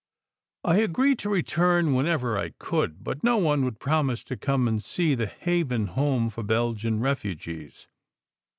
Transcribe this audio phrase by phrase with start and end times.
[0.63, 4.81] I agreed to return whenever I could, but no one would promise to come and
[4.83, 7.87] see the "Haven Home for Belgian Refugees."